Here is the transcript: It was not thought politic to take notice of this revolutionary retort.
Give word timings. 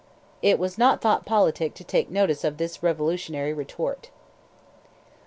It 0.41 0.57
was 0.57 0.79
not 0.79 0.99
thought 0.99 1.27
politic 1.27 1.75
to 1.75 1.83
take 1.83 2.09
notice 2.09 2.43
of 2.43 2.57
this 2.57 2.81
revolutionary 2.81 3.53
retort. 3.53 4.09